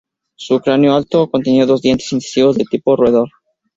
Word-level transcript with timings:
Su 0.35 0.59
cráneo, 0.61 0.95
alto, 0.95 1.29
contenía 1.29 1.67
dos 1.67 1.83
dientes 1.83 2.11
incisivos 2.11 2.57
de 2.57 2.65
tipo 2.65 2.95
roedor. 2.95 3.29